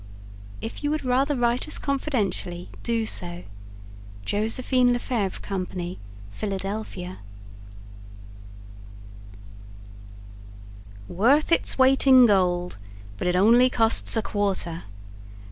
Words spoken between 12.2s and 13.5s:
Gold But It